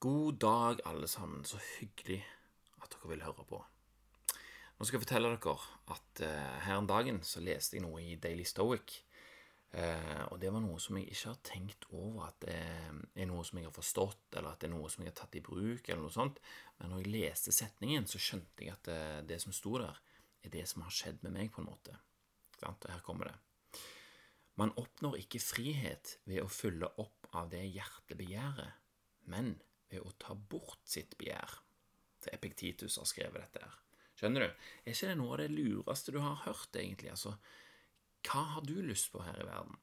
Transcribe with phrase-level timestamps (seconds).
[0.00, 1.42] God dag, alle sammen.
[1.44, 2.22] Så hyggelig
[2.80, 3.58] at dere vil høre på.
[4.78, 5.52] Nå skal jeg fortelle dere
[5.92, 8.94] at uh, her en dagen så leste jeg noe i Daily Stoic.
[9.74, 13.44] Uh, og det var noe som jeg ikke har tenkt over at det er noe
[13.44, 15.84] som jeg har forstått, eller at det er noe som jeg har tatt i bruk,
[15.84, 16.40] eller noe sånt.
[16.80, 19.00] Men når jeg leste setningen, så skjønte jeg at det,
[19.34, 20.00] det som sto der,
[20.40, 22.00] er det som har skjedd med meg, på en måte.
[22.64, 23.82] Og her kommer det.
[24.56, 28.78] Man oppnår ikke frihet ved å fylle opp av det hjertet begjærer,
[29.28, 29.58] men
[29.90, 31.58] ved å ta bort sitt begjær.
[32.20, 33.78] Til Epiktitus har skrevet dette her.
[34.20, 34.64] Skjønner du?
[34.84, 37.08] Er ikke det noe av det lureste du har hørt, egentlig?
[37.14, 37.32] Altså,
[38.26, 39.78] hva har du lyst på her i verden?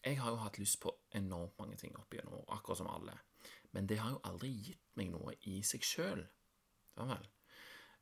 [0.00, 3.16] Jeg har jo hatt lyst på enormt mange ting opp igjennom, akkurat som alle.
[3.74, 6.22] Men det har jo aldri gitt meg noe i seg sjøl.
[6.96, 7.26] Ja vel.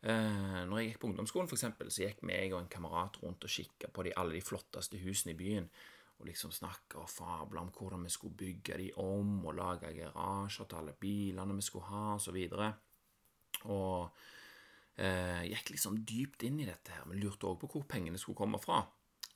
[0.05, 3.47] Eh, når jeg gikk på ungdomsskolen, for eksempel, så gikk meg og en kamerat rundt
[3.47, 5.71] og kikka på de, alle de flotteste husene i byen
[6.19, 10.69] og liksom snakke og fable om hvordan vi skulle bygge de om, og lage garasjer
[10.69, 12.39] til alle bilene vi skulle ha, osv.
[12.55, 17.09] Og, og eh, gikk liksom dypt inn i dette her.
[17.11, 18.85] Vi lurte òg på hvor pengene skulle komme fra.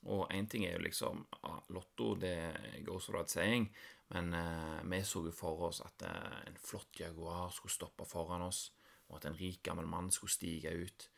[0.07, 3.67] Og én ting er jo liksom ja, Lotto, det goes without saying,
[4.15, 8.45] men eh, vi så jo for oss at eh, en flott Jaguar skulle stoppe foran
[8.47, 8.69] oss,
[9.09, 11.09] og at en rik gammel mann skulle stige ut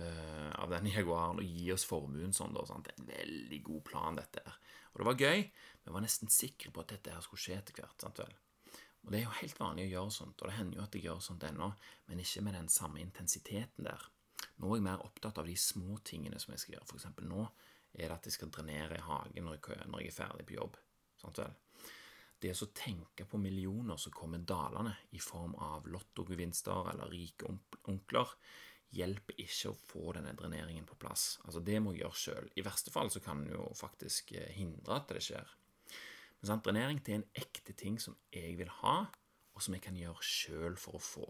[0.00, 2.54] uh, av den Jaguaren og gi oss formuen sånn.
[2.56, 2.88] Da, sant?
[2.94, 4.56] En veldig god plan, dette her.
[4.94, 5.40] Og det var gøy.
[5.42, 8.00] men Vi var nesten sikre på at dette her skulle skje etter hvert.
[8.00, 8.34] sant vel?
[9.04, 11.04] Og det er jo helt vanlig å gjøre sånt, og det hender jo at jeg
[11.04, 11.66] gjør sånt ennå,
[12.08, 14.06] men ikke med den samme intensiteten der.
[14.56, 16.88] Nå er jeg mer opptatt av de små tingene som jeg skal gjøre.
[16.88, 17.42] For eksempel nå
[17.92, 20.56] er det at jeg skal drenere i hagen når jeg, når jeg er ferdig på
[20.56, 20.78] jobb.
[21.20, 21.52] Sant vel?
[22.40, 27.48] Det å tenke på millioner som kommer dalende i form av lottogevinster eller rike
[27.88, 28.32] onkler,
[28.94, 31.38] hjelper ikke å få denne dreneringen på plass.
[31.44, 32.48] Altså Det må jeg gjøre sjøl.
[32.54, 35.50] I verste fall så kan en jo faktisk eh, hindre at det skjer.
[36.40, 38.96] Men sant, drenering det er en ekte ting som jeg vil ha,
[39.54, 41.28] og som jeg kan gjøre sjøl for å få.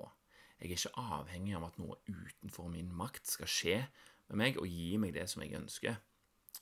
[0.59, 3.79] Jeg er ikke avhengig av at noe utenfor min makt skal skje
[4.31, 5.99] med meg og gi meg det som jeg ønsker.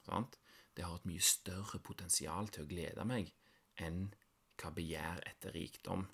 [0.02, 0.38] Sant?
[0.74, 3.30] Det har et mye større potensial til å glede meg
[3.80, 4.08] enn
[4.60, 6.06] hva begjær etter rikdom.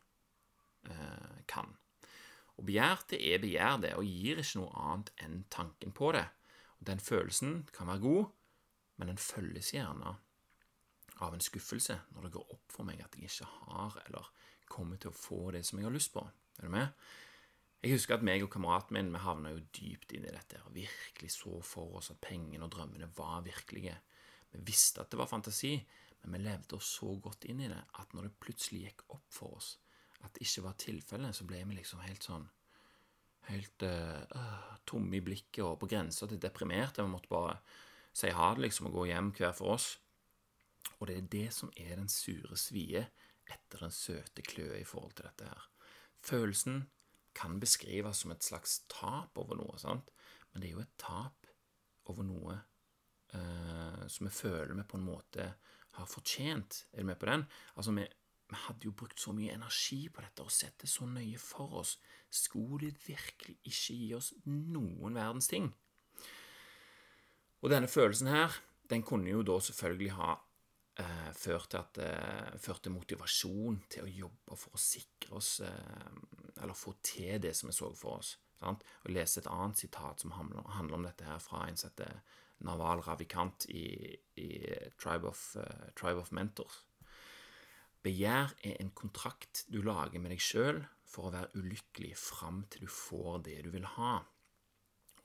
[2.58, 6.26] Og begjær, det er begjær, det, og gir ikke noe annet enn tanken på det.
[6.78, 8.26] Og Den følelsen kan være god,
[8.98, 10.16] men den følges gjerne
[11.22, 14.28] av en skuffelse når det går opp for meg at jeg ikke har eller
[14.70, 16.22] kommer til å få det som jeg har lyst på.
[16.58, 16.92] Er du med?
[17.82, 20.74] Jeg husker at meg og kameraten min vi havna jo dypt inn i dette og
[20.74, 23.94] virkelig så for oss at pengene og drømmene var virkelige.
[24.50, 25.76] Vi visste at det var fantasi,
[26.22, 29.26] men vi levde oss så godt inn i det at når det plutselig gikk opp
[29.34, 29.76] for oss
[30.24, 32.48] at det ikke var tilfellet, så ble vi liksom helt sånn
[33.48, 37.00] Helt uh, tomme i blikket og på grensa til deprimerte.
[37.00, 37.54] Vi måtte bare
[38.12, 39.86] si ha det, liksom, og gå hjem hver for oss.
[40.98, 43.06] Og det er det som er den sure svie
[43.48, 45.64] etter den søte kløe i forhold til dette her.
[46.28, 46.82] Følelsen
[47.38, 50.12] kan beskrives som et slags tap over noe, sant?
[50.52, 51.48] men det er jo et tap
[52.08, 52.58] over noe
[53.32, 55.52] uh, som vi føler vi på en måte
[55.98, 56.84] har fortjent.
[56.92, 57.44] Er du med på den?
[57.76, 58.06] Altså, vi,
[58.48, 61.82] vi hadde jo brukt så mye energi på dette og sett det så nøye for
[61.82, 61.98] oss.
[62.32, 65.68] Skulle det virkelig ikke gi oss noen verdens ting?
[67.60, 68.56] Og denne følelsen her,
[68.88, 70.32] den kunne jo da selvfølgelig ha
[71.02, 75.58] eh, ført, til at, eh, ført til motivasjon til å jobbe for å sikre oss
[75.66, 76.10] eh,
[76.62, 78.36] Eller få til det som vi så for oss.
[78.58, 78.82] Sant?
[79.04, 82.22] Og lese et annet sitat som handler, om dette her fra en heter
[82.66, 84.48] Naval Ravikant i, i
[84.98, 86.80] Tribe, of, uh, Tribe of Mentors.
[88.08, 92.86] Begjær er en kontrakt du lager med deg sjøl for å være ulykkelig fram til
[92.86, 94.22] du får det du vil ha.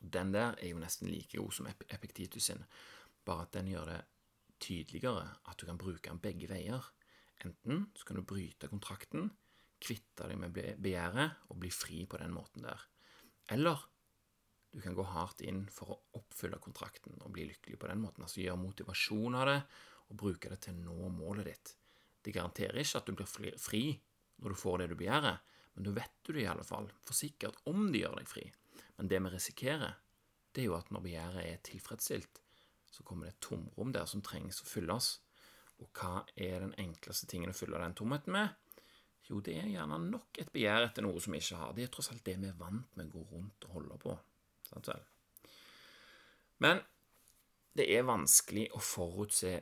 [0.04, 2.66] Den der er jo nesten like god som Epiktitus sin,
[3.24, 4.02] bare at den gjør det
[4.64, 6.90] tydeligere at du kan bruke den begge veier.
[7.46, 9.30] Enten så kan du bryte kontrakten,
[9.80, 12.84] kvitte deg med begjæret og bli fri på den måten der.
[13.56, 13.80] Eller
[14.74, 18.28] du kan gå hardt inn for å oppfylle kontrakten og bli lykkelig på den måten.
[18.28, 19.58] Altså gjøre motivasjon av det
[20.10, 21.76] og bruke det til å nå målet ditt.
[22.24, 23.84] Det garanterer ikke at du blir fri
[24.44, 25.42] når du får det du begjærer,
[25.74, 28.46] men da vet du det i alle fall for sikkert om de gjør deg fri.
[28.98, 29.98] Men det vi risikerer,
[30.54, 32.42] det er jo at når begjæret er tilfredsstilt,
[32.94, 35.16] så kommer det et tomrom der som trengs å fylles.
[35.82, 38.54] Og hva er den enkleste tingen å fylle den tomheten med?
[39.30, 41.74] Jo, det er gjerne nok et begjær etter noe som vi ikke har.
[41.74, 44.16] Det er tross alt det vi er vant med å gå rundt og holde på.
[44.68, 45.04] Sant vel?
[46.64, 46.84] Men
[47.74, 49.56] det er vanskelig å forutse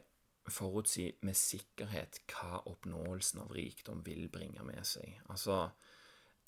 [0.49, 5.19] forutsi med sikkerhet hva oppnåelsen av rikdom vil bringe med seg.
[5.29, 5.69] Altså,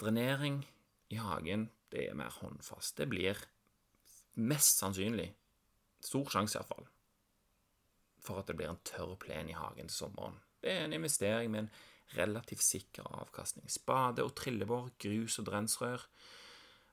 [0.02, 0.64] drenering
[1.14, 2.98] i hagen, det er mer håndfast.
[2.98, 3.38] Det blir
[4.42, 5.30] mest sannsynlig,
[6.04, 6.88] stor sjanse iallfall,
[8.24, 10.40] for at det blir en tørr plen i hagen til sommeren.
[10.64, 11.74] Det er en investering med en
[12.18, 13.70] relativt sikker avkastning.
[13.72, 16.08] Spade og trillebår, grus og drensrør.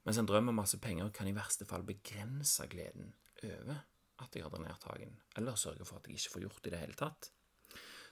[0.05, 3.13] Mens en drøm om masse penger kan i verste fall begrense gleden
[3.45, 3.85] over
[4.21, 6.75] at jeg har drenert hagen, eller sørge for at jeg ikke får gjort det i
[6.75, 7.31] det hele tatt.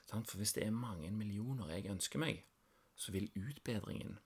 [0.08, 2.44] For hvis det er mange millioner jeg ønsker meg,
[2.96, 4.16] så vil utbedringen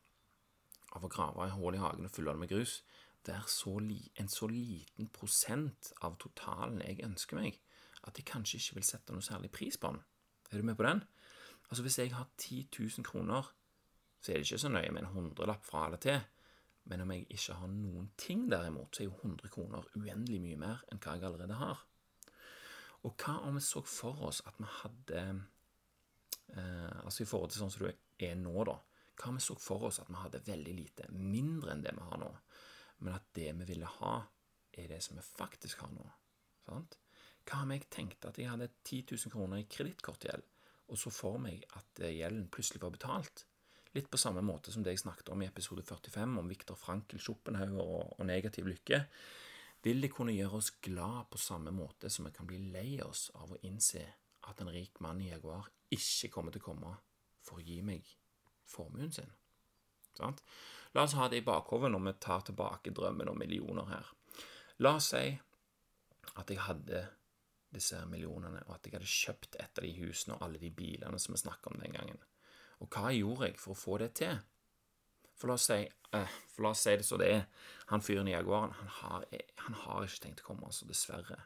[0.97, 2.83] av å grave et hull i hagen og fylle det med grus
[3.27, 7.61] være en så liten prosent av totalen jeg ønsker meg,
[8.03, 10.01] at jeg kanskje ikke vil sette noe særlig pris på den.
[10.51, 11.03] Er du med på den?
[11.71, 13.43] Altså Hvis jeg har 10 000 kroner,
[14.21, 16.21] så er det ikke så nøye med en hundrelapp fra eller til.
[16.91, 20.61] Men om jeg ikke har noen ting derimot, så er jo 100 kroner uendelig mye
[20.61, 21.83] mer enn hva jeg allerede har.
[23.07, 25.23] Og hva om vi så for oss at vi hadde
[26.55, 28.77] eh, Altså i forhold til sånn som du er nå, da.
[29.19, 32.09] Hva om vi så for oss at vi hadde veldig lite, mindre enn det vi
[32.09, 32.31] har nå,
[33.03, 34.17] men at det vi ville ha,
[34.73, 36.07] er det som vi faktisk har nå?
[36.67, 36.99] Sant?
[37.49, 40.45] Hva om jeg tenkte at jeg hadde 10 000 kroner i kredittkortgjeld,
[40.93, 43.45] og så for meg at gjelden plutselig var betalt?
[43.93, 47.21] Litt på samme måte som det jeg snakket om i episode 45, om Viktor Frankel,
[47.21, 49.03] Schopenhauer og, og negativ lykke.
[49.85, 53.29] Vil det kunne gjøre oss glad på samme måte som vi kan bli lei oss
[53.37, 54.05] av å innse
[54.49, 56.95] at en rik mann i Jaguar ikke kommer til å komme
[57.43, 58.09] for å gi meg
[58.71, 59.29] formuen sin?
[60.17, 60.41] Sant?
[60.97, 64.13] La oss ha det i bakhodet når vi tar tilbake drømmen om millioner her.
[64.85, 65.25] La oss si
[66.33, 67.07] at jeg hadde
[67.73, 71.21] disse millionene, og at jeg hadde kjøpt et av de husene og alle de bilene
[71.21, 72.21] som vi snakket om den gangen.
[72.83, 74.39] Og hva gjorde jeg for å få det til?
[75.39, 77.45] For la oss si, eh, for la oss si det så det er.
[77.93, 79.27] Han fyren i Jaguaren han har,
[79.65, 81.39] han har ikke tenkt å komme, altså, dessverre.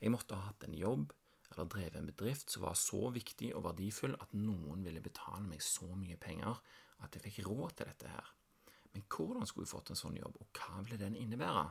[0.00, 1.12] Jeg måtte ha hatt en jobb
[1.52, 5.62] eller drevet en bedrift som var så viktig og verdifull at noen ville betale meg
[5.62, 6.58] så mye penger
[7.04, 8.32] at jeg fikk råd til dette her.
[8.94, 11.64] Men hvordan skulle jeg fått en sånn jobb, og hva ville den innebære?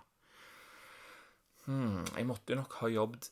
[1.66, 3.30] Hmm, jeg måtte nok ha jobbet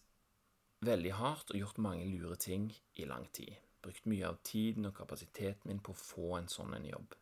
[0.85, 2.69] veldig hardt og gjort mange lure ting
[2.99, 6.75] i lang tid brukt mye av tiden og kapasiteten min på å få en sånn
[6.77, 7.15] en jobb.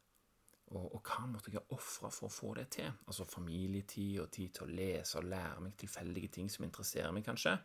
[0.69, 2.91] Og, og hva måtte jeg ha ofra for å få det til?
[3.09, 7.25] Altså familietid og tid til å lese og lære meg tilfeldige ting som interesserer meg,
[7.25, 7.55] kanskje.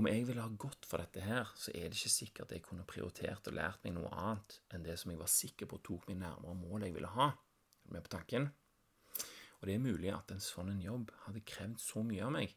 [0.00, 2.86] Om jeg ville ha gått for dette her, så er det ikke sikkert jeg kunne
[2.88, 6.22] prioritert og lært meg noe annet enn det som jeg var sikker på tok meg
[6.22, 7.28] nærmere målet jeg ville ha.
[7.92, 8.48] Med på tanken?
[9.60, 12.56] Og det er mulig at en sånn en jobb hadde krevd så mye av meg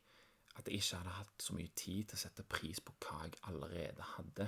[0.56, 3.36] at jeg ikke hadde hatt så mye tid til å sette pris på hva jeg
[3.50, 4.48] allerede hadde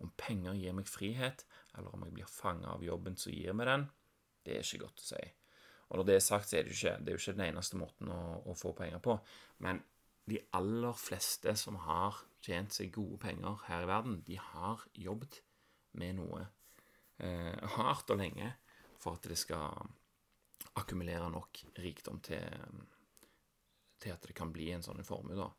[0.00, 1.44] om penger gir meg frihet,
[1.76, 3.86] eller om jeg blir fanga av jobben som gir meg den,
[4.46, 5.22] det er ikke godt å si.
[5.90, 7.78] Og når det er sagt, så er det jo ikke, det jo ikke den eneste
[7.78, 9.16] måten å, å, få penger på.
[9.66, 9.82] Men
[10.30, 15.40] de aller fleste som har tjent seg gode penger her i verden, de har jobbet
[15.98, 16.44] med noe
[17.18, 18.52] eh, hardt og lenge
[19.00, 19.90] for at det skal
[20.78, 22.46] akkumulere nok rikdom til,
[23.98, 25.50] til at det kan bli en sånn formue.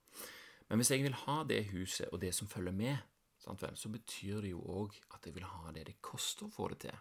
[0.70, 3.02] Men hvis jeg vil ha det huset og det som følger med,
[3.42, 6.84] så betyr det jo òg at jeg vil ha det det koster å få det
[6.86, 6.98] til.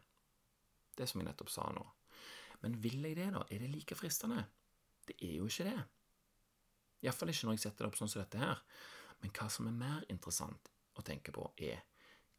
[0.96, 1.84] Det som jeg nettopp sa nå.
[2.64, 3.44] Men vil jeg det, da?
[3.48, 4.42] Er det like fristende?
[5.06, 5.78] Det er jo ikke det.
[7.04, 8.60] Iallfall ikke når jeg setter det opp sånn som dette her.
[9.20, 11.84] Men hva som er mer interessant å tenke på, er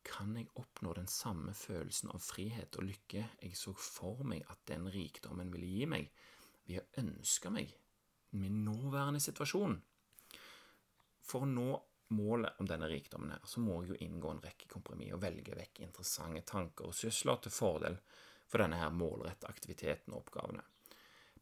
[0.05, 4.61] kan jeg oppnå den samme følelsen av frihet og lykke jeg så for meg at
[4.69, 6.09] den rikdommen ville gi meg,
[6.65, 7.73] ved å ønske meg
[8.37, 9.77] min nåværende situasjon?
[11.25, 11.69] For å nå
[12.15, 15.55] målet om denne rikdommen her, så må jeg jo inngå en rekke kompromiss og velge
[15.57, 17.97] vekk interessante tanker og sysler til fordel
[18.51, 20.63] for denne her målrette aktiviteten og oppgavene.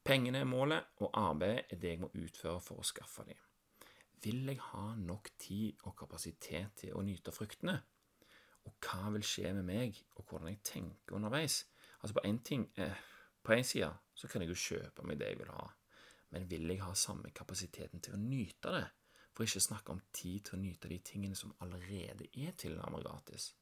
[0.06, 3.40] Pengene er målet, og arbeidet er det jeg må utføre for å skaffe dem.
[4.24, 7.78] Vil jeg ha nok tid og kapasitet til å nyte fruktene?
[8.68, 11.64] Og hva vil skje med meg, og hvordan jeg tenker underveis?
[12.00, 12.40] Altså På én
[12.78, 13.04] eh,
[13.44, 15.68] på en side så kan jeg jo kjøpe meg det jeg vil ha,
[16.36, 18.88] men vil jeg ha samme kapasiteten til å nyte det?
[19.34, 23.54] For ikke snakke om tid til å nyte de tingene som allerede er tilnærmet gratis.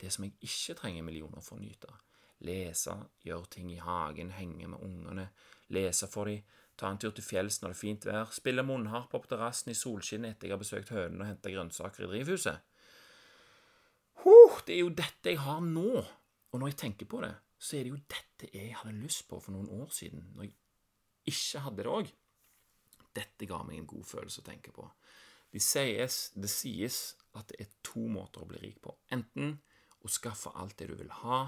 [0.00, 1.92] Det som jeg ikke trenger millioner for å nyte.
[2.46, 5.26] Lese, gjøre ting i hagen, henge med ungene,
[5.76, 6.40] lese for dem,
[6.80, 9.76] ta en tur til fjells når det er fint vær, spille munnharpe på terrassen i
[9.76, 12.62] solskinn etter jeg har besøkt hønene og henta grønnsaker i drivhuset.
[14.24, 16.00] Huh, det er jo dette jeg har nå.
[16.50, 19.38] Og når jeg tenker på det, så er det jo dette jeg hadde lyst på
[19.40, 20.54] for noen år siden, når jeg
[21.30, 22.10] ikke hadde det òg.
[23.16, 24.86] Dette ga meg en god følelse å tenke på.
[25.50, 27.00] Det sies, det sies
[27.38, 28.94] at det er to måter å bli rik på.
[29.14, 29.56] Enten
[30.00, 31.42] å skaffe alt det du vil ha,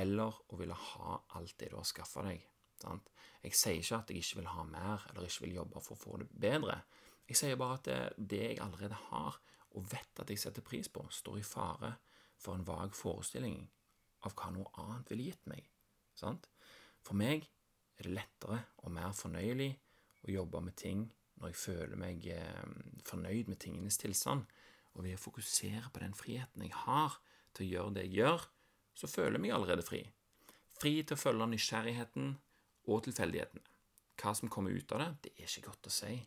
[0.00, 2.44] eller å ville ha alt det du har skaffa deg.
[2.80, 3.08] Sant?
[3.44, 6.00] Jeg sier ikke at jeg ikke vil ha mer, eller ikke vil jobbe for å
[6.00, 6.80] få det bedre.
[7.28, 7.98] Jeg sier bare at det,
[8.32, 9.40] det jeg allerede har,
[9.70, 11.94] og vet at jeg setter pris på, står i fare
[12.40, 13.62] for en vag forestilling
[14.26, 15.68] av hva noe annet ville gitt meg.
[16.18, 16.48] Sant?
[17.04, 17.46] For meg
[18.00, 19.70] er det lettere og mer fornøyelig
[20.26, 21.06] å jobbe med ting
[21.40, 22.72] når jeg føler meg eh,
[23.08, 24.44] fornøyd med tingenes tilstand,
[24.92, 27.16] og ved å fokusere på den friheten jeg har
[27.56, 28.46] til å gjøre det jeg gjør,
[28.98, 30.02] så føler jeg meg allerede fri.
[30.80, 32.34] Fri til å følge nysgjerrigheten
[32.90, 33.64] og tilfeldighetene.
[34.20, 36.18] Hva som kommer ut av det, det er ikke godt å si,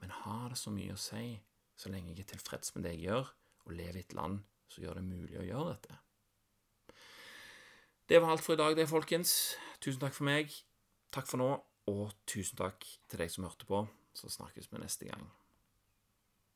[0.00, 1.36] men har det så mye å si
[1.78, 3.32] så lenge jeg er tilfreds med det jeg gjør,
[3.68, 4.40] og lever i et land
[4.72, 5.98] som gjør det mulig å gjøre dette?
[8.08, 9.58] Det var alt for i dag, det, folkens.
[9.84, 10.54] Tusen takk for meg.
[11.12, 11.50] Takk for nå,
[11.88, 13.82] og tusen takk til deg som hørte på.
[14.16, 15.24] Så snakkes vi neste gang.